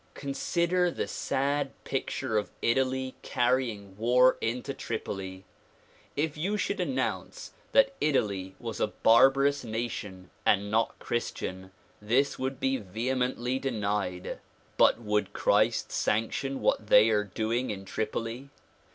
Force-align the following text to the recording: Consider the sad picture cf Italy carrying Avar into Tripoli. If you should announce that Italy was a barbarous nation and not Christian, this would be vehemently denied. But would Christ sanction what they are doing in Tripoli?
Consider 0.15 0.89
the 0.89 1.07
sad 1.07 1.73
picture 1.83 2.41
cf 2.41 2.49
Italy 2.63 3.13
carrying 3.21 3.89
Avar 3.99 4.35
into 4.41 4.73
Tripoli. 4.73 5.45
If 6.15 6.35
you 6.35 6.57
should 6.57 6.79
announce 6.79 7.51
that 7.71 7.93
Italy 8.01 8.55
was 8.57 8.79
a 8.79 8.87
barbarous 8.87 9.63
nation 9.63 10.31
and 10.43 10.71
not 10.71 10.97
Christian, 10.97 11.69
this 12.01 12.39
would 12.39 12.59
be 12.59 12.77
vehemently 12.77 13.59
denied. 13.59 14.39
But 14.75 14.99
would 14.99 15.33
Christ 15.33 15.91
sanction 15.91 16.61
what 16.61 16.87
they 16.87 17.11
are 17.11 17.23
doing 17.23 17.69
in 17.69 17.85
Tripoli? 17.85 18.49